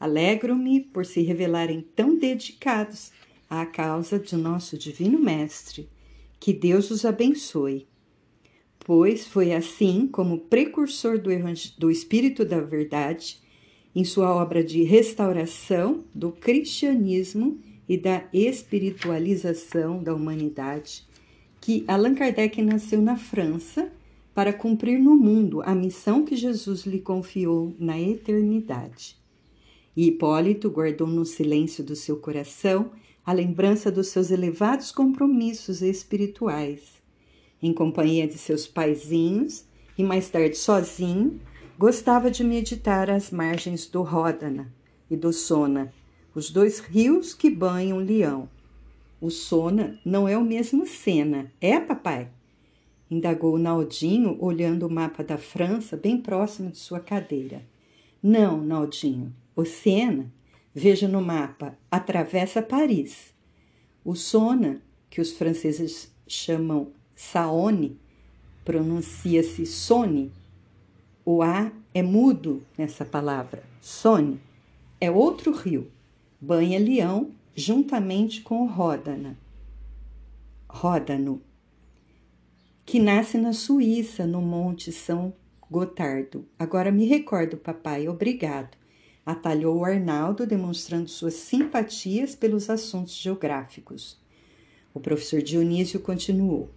Alegro-me 0.00 0.80
por 0.80 1.04
se 1.04 1.20
revelarem 1.20 1.84
tão 1.94 2.16
dedicados 2.16 3.12
à 3.48 3.66
causa 3.66 4.18
de 4.18 4.36
nosso 4.36 4.78
Divino 4.78 5.18
Mestre. 5.18 5.86
Que 6.40 6.54
Deus 6.54 6.90
os 6.90 7.04
abençoe. 7.04 7.86
Pois 8.84 9.26
foi 9.26 9.54
assim 9.54 10.06
como 10.06 10.40
precursor 10.40 11.18
do, 11.18 11.30
do 11.78 11.90
Espírito 11.90 12.44
da 12.44 12.60
Verdade, 12.60 13.38
em 13.94 14.04
sua 14.04 14.34
obra 14.34 14.62
de 14.62 14.82
restauração 14.82 16.04
do 16.14 16.30
cristianismo 16.30 17.58
e 17.88 17.96
da 17.96 18.24
espiritualização 18.30 20.02
da 20.02 20.14
humanidade, 20.14 21.06
que 21.62 21.82
Allan 21.88 22.14
Kardec 22.14 22.60
nasceu 22.60 23.00
na 23.00 23.16
França 23.16 23.90
para 24.34 24.52
cumprir 24.52 24.98
no 24.98 25.16
mundo 25.16 25.62
a 25.62 25.74
missão 25.74 26.22
que 26.22 26.36
Jesus 26.36 26.84
lhe 26.84 26.98
confiou 26.98 27.74
na 27.78 27.98
eternidade. 27.98 29.16
E 29.96 30.08
Hipólito 30.08 30.68
guardou 30.68 31.06
no 31.06 31.24
silêncio 31.24 31.82
do 31.82 31.96
seu 31.96 32.16
coração 32.18 32.90
a 33.24 33.32
lembrança 33.32 33.90
dos 33.90 34.08
seus 34.08 34.30
elevados 34.30 34.92
compromissos 34.92 35.80
espirituais. 35.80 37.03
Em 37.64 37.72
companhia 37.72 38.28
de 38.28 38.36
seus 38.36 38.66
paizinhos 38.66 39.64
e 39.96 40.04
mais 40.04 40.28
tarde 40.28 40.54
sozinho, 40.54 41.40
gostava 41.78 42.30
de 42.30 42.44
meditar 42.44 43.08
às 43.08 43.30
margens 43.30 43.86
do 43.86 44.02
Ródana 44.02 44.70
e 45.10 45.16
do 45.16 45.32
Sona, 45.32 45.90
os 46.34 46.50
dois 46.50 46.78
rios 46.78 47.32
que 47.32 47.48
banham 47.48 47.96
Leão. 47.96 48.50
O 49.18 49.30
Sona 49.30 49.98
não 50.04 50.28
é 50.28 50.36
o 50.36 50.44
mesmo 50.44 50.86
Sena, 50.86 51.50
é, 51.58 51.80
papai? 51.80 52.28
Indagou 53.10 53.56
Naldinho, 53.56 54.36
olhando 54.40 54.86
o 54.86 54.92
mapa 54.92 55.24
da 55.24 55.38
França 55.38 55.96
bem 55.96 56.20
próximo 56.20 56.70
de 56.70 56.76
sua 56.76 57.00
cadeira. 57.00 57.62
Não, 58.22 58.62
Naldinho, 58.62 59.34
o 59.56 59.64
Sena, 59.64 60.30
veja 60.74 61.08
no 61.08 61.22
mapa, 61.22 61.78
atravessa 61.90 62.60
Paris. 62.60 63.32
O 64.04 64.14
Sona, 64.14 64.82
que 65.08 65.18
os 65.18 65.32
franceses 65.32 66.14
chamam 66.28 66.92
Saone, 67.14 67.98
pronuncia-se 68.64 69.66
Sone. 69.66 70.32
O 71.24 71.42
A 71.42 71.72
é 71.92 72.02
mudo 72.02 72.62
nessa 72.76 73.04
palavra. 73.04 73.62
Sone 73.80 74.40
é 75.00 75.10
outro 75.10 75.52
rio. 75.52 75.90
Banha 76.40 76.78
Leão 76.78 77.30
juntamente 77.54 78.42
com 78.42 78.62
o 78.62 78.66
Ródana. 78.66 79.38
Ródano, 80.68 81.40
que 82.84 82.98
nasce 82.98 83.38
na 83.38 83.52
Suíça, 83.52 84.26
no 84.26 84.42
Monte 84.42 84.90
São 84.92 85.32
Gotardo. 85.70 86.44
Agora 86.58 86.90
me 86.90 87.06
recordo, 87.06 87.56
papai, 87.56 88.08
obrigado 88.08 88.76
atalhou 89.24 89.78
o 89.78 89.84
Arnaldo, 89.84 90.46
demonstrando 90.46 91.08
suas 91.08 91.34
simpatias 91.34 92.34
pelos 92.34 92.68
assuntos 92.68 93.14
geográficos. 93.14 94.18
O 94.92 95.00
professor 95.00 95.42
Dionísio 95.42 96.00
continuou. 96.00 96.68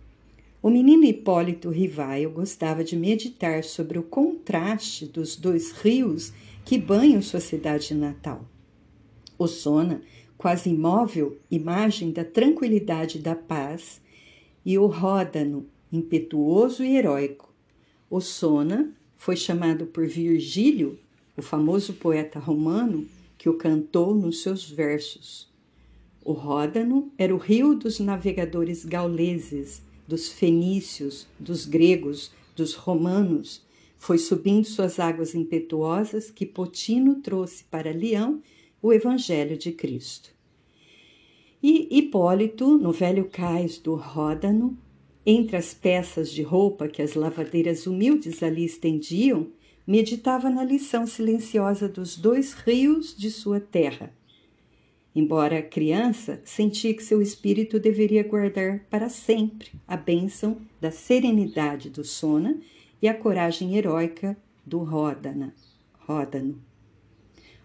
O 0.62 0.72
menino 0.72 1.04
Hipólito 1.04 1.70
Rivaio 1.70 2.32
gostava 2.32 2.84
de 2.84 2.96
meditar 2.96 3.64
sobre 3.64 4.00
o 4.00 4.04
contraste 4.04 5.06
dos 5.06 5.36
dois 5.36 5.72
rios 5.72 6.34
que 6.66 6.80
banham 6.80 7.22
sua 7.22 7.40
cidade 7.40 7.94
natal. 7.94 8.44
Sona, 9.48 10.02
quase 10.36 10.72
imóvel, 10.72 11.38
imagem 11.52 12.12
da 12.12 12.26
tranquilidade 12.26 13.20
e 13.20 13.22
da 13.22 13.36
paz, 13.36 14.02
e 14.66 14.80
o 14.80 14.88
Ródano, 14.88 15.68
impetuoso 15.94 16.84
e 16.84 16.98
heróico. 16.98 17.54
Sona 18.20 18.92
foi 19.16 19.36
chamado 19.36 19.86
por 19.86 20.08
Virgílio, 20.08 20.98
o 21.38 21.42
famoso 21.42 21.94
poeta 21.94 22.40
romano, 22.40 23.06
que 23.38 23.48
o 23.48 23.54
cantou 23.54 24.16
nos 24.16 24.42
seus 24.42 24.68
versos. 24.68 25.48
O 26.26 26.34
Ródano 26.34 27.12
era 27.16 27.34
o 27.34 27.38
rio 27.38 27.76
dos 27.76 28.00
navegadores 28.00 28.84
gauleses, 28.84 29.84
dos 30.08 30.30
fenícios, 30.30 31.28
dos 31.40 31.66
gregos, 31.66 32.32
dos 32.56 32.74
romanos. 32.74 33.66
Foi 33.98 34.18
subindo 34.18 34.66
suas 34.66 35.00
águas 35.00 35.36
impetuosas 35.36 36.32
que 36.32 36.46
Potino 36.46 37.16
trouxe 37.16 37.64
para 37.66 37.92
Leão 37.92 38.42
o 38.82 38.94
Evangelho 38.94 39.58
de 39.58 39.72
Cristo. 39.72 40.30
E 41.62 41.88
Hipólito, 41.92 42.78
no 42.78 42.92
velho 42.92 43.26
cais 43.26 43.80
do 43.80 43.96
Ródano, 43.96 44.78
entre 45.26 45.58
as 45.58 45.74
peças 45.74 46.32
de 46.32 46.42
roupa 46.42 46.88
que 46.88 47.02
as 47.02 47.14
lavadeiras 47.14 47.86
humildes 47.86 48.42
ali 48.42 48.64
estendiam, 48.64 49.48
meditava 49.86 50.50
na 50.50 50.64
lição 50.64 51.06
silenciosa 51.06 51.90
dos 51.90 52.16
dois 52.16 52.54
rios 52.54 53.16
de 53.16 53.30
sua 53.32 53.60
terra. 53.60 54.17
Embora 55.18 55.64
criança, 55.64 56.40
sentia 56.46 56.94
que 56.94 57.02
seu 57.02 57.20
espírito 57.24 57.80
deveria 57.80 58.24
guardar 58.24 58.86
para 58.88 59.10
sempre 59.10 59.72
a 59.88 59.98
bênção 59.98 60.62
da 60.80 60.92
serenidade 60.92 61.90
do 61.90 62.04
Sona 62.04 62.56
e 63.02 63.08
a 63.08 63.16
coragem 63.16 63.76
heróica 63.76 64.38
do 64.64 64.78
Ródana, 64.78 65.56
Ródano. 66.06 66.62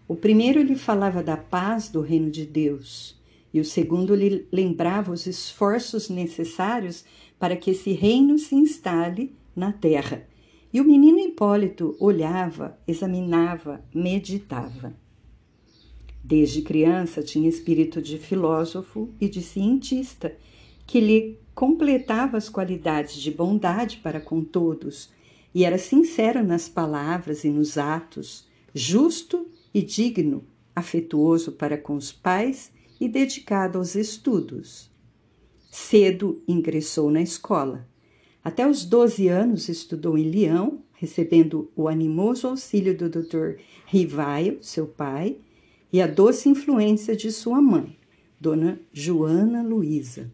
O 0.07 0.15
primeiro 0.15 0.63
lhe 0.63 0.75
falava 0.75 1.21
da 1.21 1.37
paz 1.37 1.89
do 1.89 2.01
reino 2.01 2.31
de 2.31 2.43
Deus, 2.43 3.21
e 3.53 3.59
o 3.59 3.65
segundo 3.65 4.15
lhe 4.15 4.47
lembrava 4.51 5.11
os 5.11 5.27
esforços 5.27 6.09
necessários 6.09 7.05
para 7.37 7.55
que 7.55 7.69
esse 7.69 7.91
reino 7.91 8.39
se 8.39 8.55
instale 8.55 9.31
na 9.55 9.71
terra. 9.71 10.27
E 10.73 10.81
o 10.81 10.83
menino 10.83 11.19
Hipólito 11.19 11.95
olhava, 11.99 12.79
examinava, 12.87 13.85
meditava. 13.93 15.02
Desde 16.23 16.61
criança 16.61 17.21
tinha 17.21 17.49
espírito 17.49 18.01
de 18.01 18.17
filósofo 18.17 19.09
e 19.19 19.27
de 19.27 19.41
cientista, 19.41 20.33
que 20.87 21.01
lhe 21.01 21.37
completava 21.53 22.37
as 22.37 22.47
qualidades 22.47 23.15
de 23.15 23.29
bondade 23.29 23.97
para 23.97 24.21
com 24.21 24.41
todos, 24.41 25.11
e 25.53 25.65
era 25.65 25.77
sincero 25.77 26.43
nas 26.43 26.69
palavras 26.69 27.43
e 27.43 27.49
nos 27.49 27.77
atos, 27.77 28.47
justo 28.73 29.47
e 29.73 29.81
digno, 29.81 30.45
afetuoso 30.75 31.51
para 31.51 31.77
com 31.77 31.95
os 31.95 32.11
pais 32.11 32.71
e 32.99 33.07
dedicado 33.07 33.77
aos 33.77 33.93
estudos. 33.93 34.89
Cedo 35.69 36.41
ingressou 36.47 37.11
na 37.11 37.21
escola. 37.21 37.87
Até 38.43 38.67
os 38.67 38.85
12 38.85 39.27
anos 39.27 39.69
estudou 39.69 40.17
em 40.17 40.29
Leão, 40.29 40.83
recebendo 40.93 41.71
o 41.75 41.87
animoso 41.87 42.47
auxílio 42.47 42.97
do 42.97 43.09
Dr. 43.09 43.59
Rivaio, 43.85 44.57
seu 44.61 44.87
pai, 44.87 45.37
e 45.93 46.01
a 46.01 46.07
doce 46.07 46.49
influência 46.49 47.15
de 47.15 47.31
sua 47.31 47.61
mãe, 47.61 47.95
Dona 48.39 48.79
Joana 48.91 49.61
Luísa. 49.61 50.31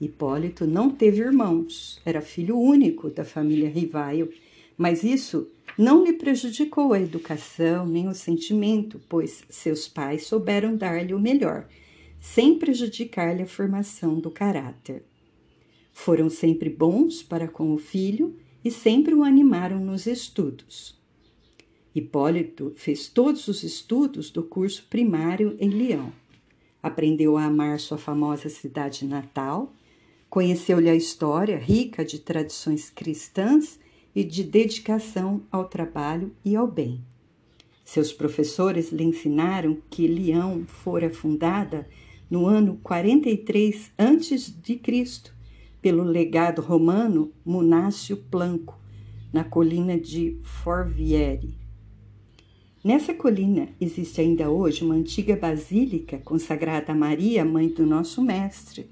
Hipólito 0.00 0.66
não 0.66 0.90
teve 0.90 1.22
irmãos, 1.22 2.00
era 2.04 2.20
filho 2.20 2.58
único 2.58 3.08
da 3.08 3.24
família 3.24 3.70
Rivaio, 3.70 4.28
mas 4.76 5.04
isso 5.04 5.48
não 5.78 6.04
lhe 6.04 6.14
prejudicou 6.14 6.92
a 6.92 7.00
educação 7.00 7.86
nem 7.86 8.08
o 8.08 8.14
sentimento, 8.14 9.00
pois 9.08 9.44
seus 9.48 9.86
pais 9.86 10.26
souberam 10.26 10.76
dar-lhe 10.76 11.14
o 11.14 11.20
melhor, 11.20 11.68
sem 12.20 12.58
prejudicar-lhe 12.58 13.42
a 13.42 13.46
formação 13.46 14.18
do 14.18 14.28
caráter. 14.28 15.04
Foram 15.92 16.28
sempre 16.28 16.68
bons 16.68 17.22
para 17.22 17.46
com 17.46 17.72
o 17.72 17.78
filho 17.78 18.36
e 18.64 18.72
sempre 18.72 19.14
o 19.14 19.22
animaram 19.22 19.78
nos 19.78 20.06
estudos. 20.06 20.97
Hipólito 21.98 22.72
fez 22.76 23.08
todos 23.08 23.48
os 23.48 23.62
estudos 23.62 24.30
do 24.30 24.42
curso 24.42 24.86
primário 24.88 25.56
em 25.58 25.68
Leão. 25.68 26.12
Aprendeu 26.82 27.36
a 27.36 27.44
amar 27.44 27.80
sua 27.80 27.98
famosa 27.98 28.48
cidade 28.48 29.04
natal, 29.04 29.72
conheceu-lhe 30.30 30.88
a 30.88 30.94
história 30.94 31.58
rica 31.58 32.04
de 32.04 32.18
tradições 32.18 32.88
cristãs 32.88 33.80
e 34.14 34.22
de 34.22 34.44
dedicação 34.44 35.42
ao 35.50 35.64
trabalho 35.64 36.32
e 36.44 36.54
ao 36.54 36.66
bem. 36.66 37.00
Seus 37.84 38.12
professores 38.12 38.92
lhe 38.92 39.02
ensinaram 39.02 39.78
que 39.90 40.06
Leão 40.06 40.64
fora 40.66 41.10
fundada 41.10 41.88
no 42.30 42.46
ano 42.46 42.78
43 42.82 43.90
a.C. 43.98 45.32
pelo 45.80 46.04
legado 46.04 46.60
romano 46.60 47.32
Munácio 47.44 48.16
Planco, 48.16 48.78
na 49.32 49.42
colina 49.42 49.98
de 49.98 50.38
Forviere. 50.42 51.67
Nessa 52.82 53.12
colina 53.12 53.68
existe 53.80 54.20
ainda 54.20 54.48
hoje 54.48 54.84
uma 54.84 54.94
antiga 54.94 55.34
basílica 55.34 56.18
consagrada 56.18 56.92
a 56.92 56.94
Maria, 56.94 57.44
mãe 57.44 57.68
do 57.68 57.84
nosso 57.84 58.22
Mestre. 58.22 58.88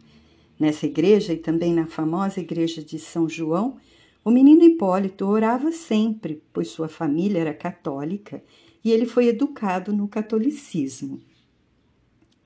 Nessa 0.58 0.86
igreja 0.86 1.32
e 1.32 1.36
também 1.36 1.72
na 1.72 1.86
famosa 1.86 2.40
igreja 2.40 2.82
de 2.82 2.98
São 2.98 3.28
João, 3.28 3.76
o 4.24 4.30
menino 4.30 4.64
Hipólito 4.64 5.24
orava 5.24 5.70
sempre, 5.70 6.42
pois 6.52 6.68
sua 6.68 6.88
família 6.88 7.38
era 7.38 7.54
católica 7.54 8.42
e 8.84 8.90
ele 8.90 9.06
foi 9.06 9.28
educado 9.28 9.92
no 9.92 10.08
catolicismo. 10.08 11.20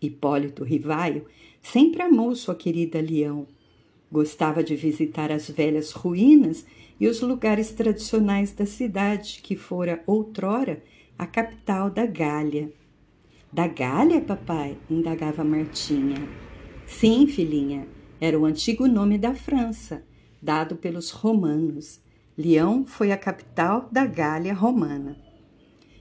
Hipólito 0.00 0.62
Rivaio 0.62 1.24
sempre 1.62 2.02
amou 2.02 2.36
sua 2.36 2.54
querida 2.54 3.00
Leão. 3.00 3.46
Gostava 4.12 4.62
de 4.62 4.76
visitar 4.76 5.32
as 5.32 5.48
velhas 5.48 5.92
ruínas 5.92 6.66
e 6.98 7.08
os 7.08 7.22
lugares 7.22 7.70
tradicionais 7.72 8.52
da 8.52 8.66
cidade, 8.66 9.40
que 9.42 9.56
fora 9.56 10.02
outrora 10.06 10.82
a 11.20 11.26
capital 11.26 11.90
da 11.90 12.06
Gália. 12.06 12.72
Da 13.52 13.68
Gália, 13.68 14.22
papai? 14.22 14.78
indagava 14.88 15.44
Martinha. 15.44 16.16
Sim, 16.86 17.26
filhinha, 17.26 17.86
era 18.18 18.38
o 18.38 18.46
antigo 18.46 18.88
nome 18.88 19.18
da 19.18 19.34
França 19.34 20.02
dado 20.40 20.76
pelos 20.76 21.10
romanos. 21.10 22.00
Leão 22.38 22.86
foi 22.86 23.12
a 23.12 23.18
capital 23.18 23.86
da 23.92 24.06
Gália 24.06 24.54
romana. 24.54 25.14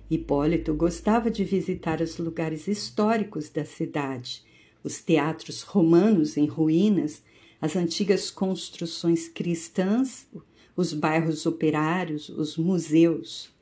Hipólito 0.09 0.73
gostava 0.73 1.29
de 1.29 1.43
visitar 1.43 1.99
os 1.99 2.17
lugares 2.17 2.69
históricos 2.69 3.49
da 3.49 3.65
cidade, 3.65 4.41
os 4.85 5.01
teatros 5.01 5.63
romanos 5.63 6.37
em 6.37 6.45
ruínas, 6.45 7.21
as 7.59 7.75
antigas 7.75 8.31
construções 8.31 9.27
cristãs, 9.27 10.29
os 10.77 10.93
bairros 10.93 11.45
operários, 11.45 12.29
os 12.29 12.55
museus. 12.55 13.58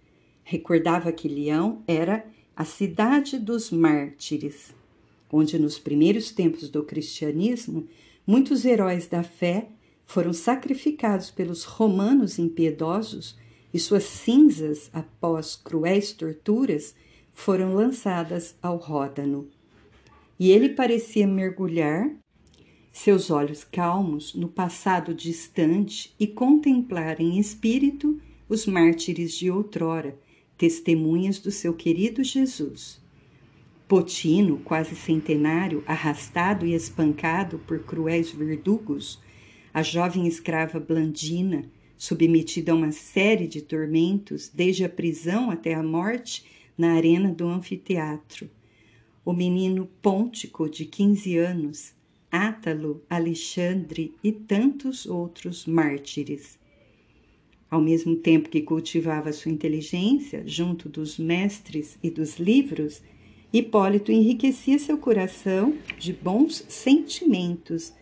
Recordava 0.50 1.12
que 1.12 1.28
Leão 1.28 1.84
era 1.86 2.26
a 2.56 2.64
cidade 2.64 3.38
dos 3.38 3.70
mártires, 3.70 4.74
onde 5.30 5.60
nos 5.60 5.78
primeiros 5.78 6.32
tempos 6.32 6.70
do 6.70 6.84
cristianismo 6.84 7.86
muitos 8.26 8.64
heróis 8.64 9.08
da 9.08 9.24
fé 9.24 9.68
foram 10.06 10.32
sacrificados 10.32 11.30
pelos 11.30 11.66
romanos 11.66 12.40
impiedosos 12.40 13.38
e 13.74 13.78
suas 13.78 14.06
cinzas, 14.06 14.90
após 14.94 15.58
cruéis 15.58 16.14
torturas, 16.14 16.96
foram 17.34 17.74
lançadas 17.74 18.56
ao 18.62 18.78
Ródano. 18.78 19.50
E 20.40 20.50
ele 20.50 20.70
parecia 20.70 21.28
mergulhar 21.28 22.10
seus 22.94 23.30
olhos 23.30 23.66
calmos 23.66 24.34
no 24.34 24.48
passado 24.48 25.14
distante 25.14 26.16
e 26.18 26.26
contemplar 26.26 27.20
em 27.20 27.38
espírito 27.38 28.18
os 28.48 28.66
mártires 28.66 29.34
de 29.34 29.52
outrora, 29.52 30.18
testemunhas 30.58 31.40
do 31.40 31.52
seu 31.52 31.74
querido 31.74 32.24
Jesus. 32.24 33.00
Potino, 33.88 34.58
quase 34.60 34.96
centenário, 34.96 35.84
arrastado 35.88 36.66
e 36.66 36.74
espancado 36.74 37.60
por 37.60 37.80
cruéis 37.80 38.32
verdugos, 38.32 39.22
a 39.74 39.82
jovem 39.82 40.28
escrava 40.28 40.80
Blandina, 40.80 41.70
submetida 41.96 42.72
a 42.72 42.76
uma 42.76 42.92
série 42.92 43.48
de 43.48 43.62
tormentos, 43.62 44.50
desde 44.54 44.84
a 44.84 44.90
prisão 44.90 45.50
até 45.50 45.74
a 45.74 45.84
morte, 45.84 46.46
na 46.78 46.94
arena 46.94 47.32
do 47.32 47.48
anfiteatro. 47.48 48.50
O 49.24 49.34
menino 49.34 49.90
Pôntico, 50.02 50.70
de 50.70 50.86
15 50.86 51.38
anos, 51.38 51.94
Átalo, 52.32 53.02
Alexandre 53.10 54.14
e 54.24 54.32
tantos 54.32 55.06
outros 55.06 55.66
mártires. 55.66 56.60
Ao 57.70 57.82
mesmo 57.82 58.16
tempo 58.16 58.50
que 58.50 58.62
cultivava 58.62 59.34
sua 59.34 59.52
inteligência 59.52 60.44
junto 60.46 60.88
dos 60.88 61.18
mestres 61.18 61.98
e 62.02 62.10
dos 62.10 62.38
livros, 62.38 63.02
Hipólito 63.52 64.12
enriquecia 64.12 64.80
seu 64.80 64.98
coração 64.98 65.74
de 65.98 66.14
bons 66.14 66.66
sentimentos 66.68 67.94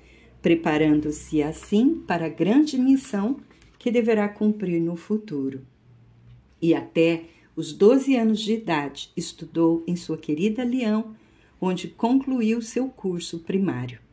preparando-se 0.45 1.41
assim 1.41 1.95
para 2.05 2.27
a 2.27 2.29
grande 2.29 2.77
missão 2.77 3.39
que 3.79 3.89
deverá 3.89 4.29
cumprir 4.29 4.79
no 4.79 4.95
futuro. 4.95 5.65
E 6.61 6.75
até 6.75 7.23
os 7.55 7.73
12 7.73 8.15
anos 8.15 8.41
de 8.41 8.53
idade 8.53 9.11
estudou 9.17 9.83
em 9.87 9.95
sua 9.95 10.19
querida 10.19 10.63
Leão 10.63 11.15
onde 11.59 11.87
concluiu 11.87 12.61
seu 12.61 12.87
curso 12.89 13.39
primário. 13.39 14.04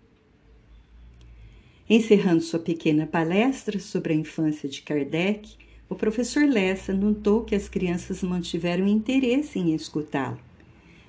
Encerrando 1.95 2.41
sua 2.41 2.59
pequena 2.59 3.07
palestra 3.07 3.79
sobre 3.79 4.15
a 4.15 4.17
infância 4.17 4.67
de 4.67 4.81
Kardec, 4.81 5.57
o 5.91 5.95
professor 5.95 6.49
Lessa 6.49 6.95
notou 6.95 7.45
que 7.45 7.55
as 7.55 7.69
crianças 7.69 8.23
mantiveram 8.23 8.89
interesse 8.89 9.59
em 9.59 9.75
escutá-lo. 9.75 10.41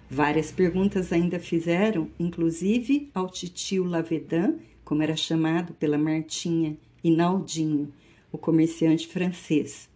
Várias 0.10 0.52
perguntas 0.52 1.14
ainda 1.14 1.40
fizeram, 1.40 2.10
inclusive 2.20 3.10
ao 3.14 3.30
titio 3.30 3.86
Lavedan, 3.86 4.56
como 4.84 5.02
era 5.02 5.16
chamado 5.16 5.74
pela 5.76 5.98
Martinha, 5.98 6.76
e 7.02 7.10
Naldinho, 7.10 7.90
o 8.30 8.38
comerciante 8.38 9.08
francês. 9.08 9.90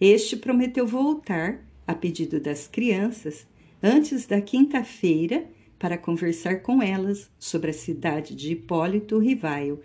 Este 0.00 0.36
prometeu 0.36 0.86
voltar, 0.86 1.64
a 1.84 1.96
pedido 1.96 2.38
das 2.38 2.68
crianças, 2.68 3.44
antes 3.82 4.24
da 4.24 4.40
quinta-feira 4.40 5.46
para 5.80 5.98
conversar 5.98 6.62
com 6.62 6.80
elas 6.80 7.28
sobre 7.40 7.70
a 7.70 7.74
cidade 7.74 8.36
de 8.36 8.52
Hipólito 8.52 9.18
Rivaio, 9.18 9.82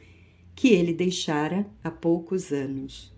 que 0.55 0.69
ele 0.69 0.93
deixara 0.93 1.65
há 1.83 1.91
poucos 1.91 2.51
anos. 2.51 3.13